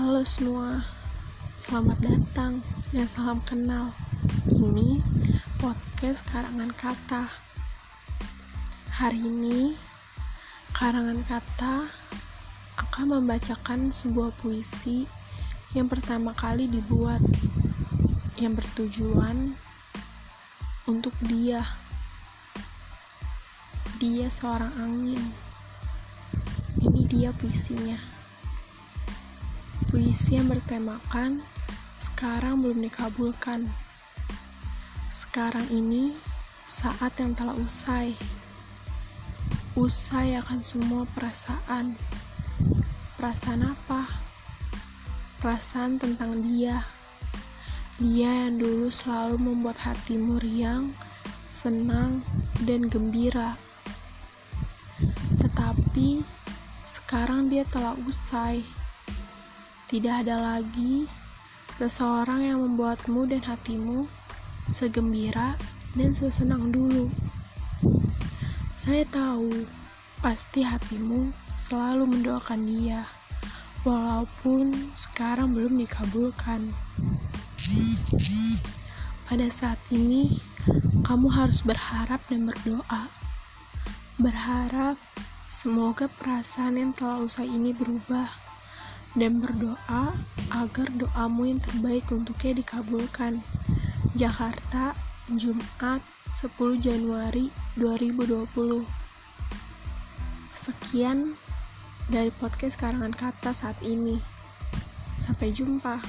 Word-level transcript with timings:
Halo 0.00 0.24
semua, 0.24 0.80
selamat 1.60 2.00
datang 2.00 2.64
dan 2.88 3.04
salam 3.04 3.36
kenal. 3.44 3.92
Ini 4.48 4.96
podcast 5.60 6.24
Karangan 6.24 6.72
Kata. 6.72 7.28
Hari 8.96 9.20
ini, 9.20 9.76
Karangan 10.72 11.20
Kata 11.28 11.84
akan 12.80 13.20
membacakan 13.20 13.92
sebuah 13.92 14.32
puisi 14.40 15.04
yang 15.76 15.84
pertama 15.84 16.32
kali 16.32 16.64
dibuat, 16.64 17.20
yang 18.40 18.56
bertujuan 18.56 19.52
untuk 20.88 21.12
dia. 21.28 21.76
Dia 24.00 24.32
seorang 24.32 24.72
angin. 24.80 25.28
Ini 26.80 27.04
dia 27.04 27.36
puisinya. 27.36 28.19
Puisi 29.90 30.38
yang 30.38 30.46
bertemakan 30.46 31.42
sekarang 31.98 32.62
belum 32.62 32.78
dikabulkan. 32.86 33.66
Sekarang 35.10 35.66
ini 35.66 36.14
saat 36.62 37.10
yang 37.18 37.34
telah 37.34 37.58
usai. 37.58 38.14
Usai 39.74 40.38
akan 40.38 40.62
semua 40.62 41.02
perasaan. 41.10 41.98
Perasaan 43.18 43.66
apa? 43.66 44.22
Perasaan 45.42 45.98
tentang 45.98 46.38
dia. 46.38 46.86
Dia 47.98 48.46
yang 48.46 48.62
dulu 48.62 48.94
selalu 48.94 49.42
membuat 49.42 49.82
hatimu 49.82 50.38
riang, 50.38 50.94
senang, 51.50 52.22
dan 52.62 52.86
gembira. 52.86 53.58
Tetapi 55.42 56.22
sekarang 56.86 57.50
dia 57.50 57.66
telah 57.66 57.98
usai 58.06 58.62
tidak 59.90 60.22
ada 60.22 60.38
lagi 60.38 61.10
seseorang 61.74 62.46
yang 62.46 62.62
membuatmu 62.62 63.26
dan 63.26 63.42
hatimu 63.42 64.06
segembira 64.70 65.58
dan 65.98 66.14
sesenang 66.14 66.70
dulu. 66.70 67.10
Saya 68.78 69.02
tahu 69.10 69.66
pasti 70.22 70.62
hatimu 70.62 71.34
selalu 71.58 72.06
mendoakan 72.06 72.70
dia, 72.70 73.02
walaupun 73.82 74.94
sekarang 74.94 75.58
belum 75.58 75.82
dikabulkan. 75.82 76.70
Pada 79.26 79.50
saat 79.50 79.82
ini, 79.90 80.38
kamu 81.02 81.34
harus 81.34 81.66
berharap 81.66 82.22
dan 82.30 82.46
berdoa. 82.46 83.10
Berharap 84.22 85.02
semoga 85.50 86.06
perasaan 86.06 86.78
yang 86.78 86.94
telah 86.94 87.18
usai 87.26 87.50
ini 87.50 87.74
berubah 87.74 88.49
dan 89.18 89.42
berdoa 89.42 90.14
agar 90.50 90.88
doamu 90.94 91.50
yang 91.50 91.60
terbaik 91.62 92.06
untuknya 92.10 92.62
dikabulkan. 92.62 93.42
Jakarta, 94.14 94.94
Jumat 95.30 96.02
10 96.34 96.78
Januari 96.78 97.50
2020. 97.78 98.86
Sekian 100.54 101.34
dari 102.10 102.30
podcast 102.34 102.78
karangan 102.78 103.14
kata 103.14 103.54
saat 103.54 103.78
ini. 103.82 104.18
Sampai 105.22 105.54
jumpa. 105.54 106.02